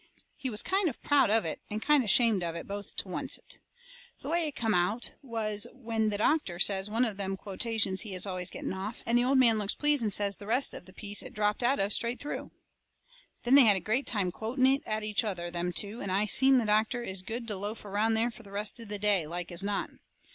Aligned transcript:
He 0.35 0.49
was 0.49 0.63
kind 0.63 0.89
of 0.89 0.99
proud 1.03 1.29
of 1.29 1.45
it 1.45 1.61
and 1.69 1.79
kind 1.79 2.03
of 2.03 2.09
shamed 2.09 2.41
of 2.43 2.55
it 2.55 2.67
both 2.67 2.95
to 2.95 3.09
oncet. 3.13 3.59
The 4.21 4.29
way 4.29 4.47
it 4.47 4.55
come 4.55 4.73
out 4.73 5.11
was 5.21 5.67
when 5.73 6.09
the 6.09 6.17
doctor 6.17 6.57
says 6.57 6.89
one 6.89 7.05
of 7.05 7.17
them 7.17 7.37
quotations 7.37 8.01
he 8.01 8.15
is 8.15 8.25
always 8.25 8.49
getting 8.49 8.73
off, 8.73 9.03
and 9.05 9.15
the 9.15 9.23
old 9.23 9.37
man 9.37 9.57
he 9.57 9.59
looks 9.61 9.75
pleased 9.75 10.01
and 10.01 10.11
says 10.11 10.37
the 10.37 10.47
rest 10.47 10.73
of 10.73 10.87
the 10.87 10.91
piece 10.91 11.21
it 11.21 11.33
dropped 11.35 11.61
out 11.61 11.77
of 11.77 11.93
straight 11.93 12.19
through. 12.19 12.49
Then 13.43 13.53
they 13.53 13.65
had 13.65 13.77
a 13.77 13.79
great 13.79 14.07
time 14.07 14.31
quoting 14.31 14.65
it 14.65 14.81
at 14.87 15.03
each 15.03 15.23
other, 15.23 15.51
them 15.51 15.71
two, 15.71 16.01
and 16.01 16.11
I 16.11 16.25
seen 16.25 16.57
the 16.57 16.65
doctor 16.65 17.03
is 17.03 17.21
good 17.21 17.47
to 17.49 17.55
loaf 17.55 17.85
around 17.85 18.15
there 18.15 18.31
the 18.31 18.49
rest 18.49 18.79
of 18.79 18.87
the 18.87 18.97
day, 18.97 19.27
like 19.27 19.51
as 19.51 19.61
not. 19.63 19.91